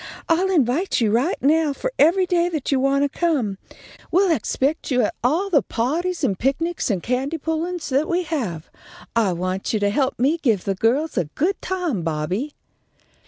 [0.27, 3.59] I'll invite you right now for every day that you want to come.
[4.09, 8.71] We'll expect you at all the pahties and picnics and candy pullin's that we have.
[9.15, 12.55] I want you to help me give the girls a good time, Bobby."